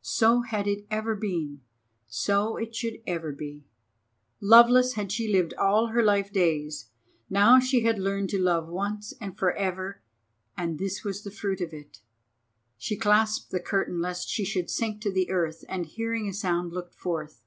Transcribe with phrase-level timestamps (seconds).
[0.00, 1.60] So had it ever been,
[2.06, 3.66] so should it ever be.
[4.40, 6.86] Loveless she had lived all her life days,
[7.28, 11.74] now she had learned to love once and for ever—and this was the fruit of
[11.74, 12.00] it!
[12.78, 16.72] She clasped the curtain lest she should sink to the earth, and hearing a sound
[16.72, 17.42] looked forth.